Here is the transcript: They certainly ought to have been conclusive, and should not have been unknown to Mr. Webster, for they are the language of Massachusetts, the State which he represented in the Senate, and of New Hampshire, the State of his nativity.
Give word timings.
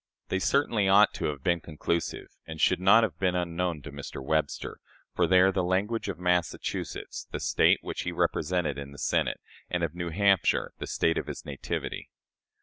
They 0.29 0.39
certainly 0.39 0.87
ought 0.89 1.13
to 1.13 1.25
have 1.25 1.43
been 1.43 1.59
conclusive, 1.59 2.29
and 2.47 2.59
should 2.59 2.79
not 2.79 3.03
have 3.03 3.19
been 3.19 3.35
unknown 3.35 3.83
to 3.83 3.91
Mr. 3.91 4.19
Webster, 4.19 4.79
for 5.13 5.27
they 5.27 5.39
are 5.41 5.51
the 5.51 5.63
language 5.63 6.09
of 6.09 6.17
Massachusetts, 6.17 7.27
the 7.29 7.39
State 7.39 7.77
which 7.83 8.01
he 8.01 8.11
represented 8.11 8.79
in 8.79 8.93
the 8.93 8.97
Senate, 8.97 9.39
and 9.69 9.83
of 9.83 9.93
New 9.93 10.09
Hampshire, 10.09 10.71
the 10.79 10.87
State 10.87 11.19
of 11.19 11.27
his 11.27 11.45
nativity. 11.45 12.09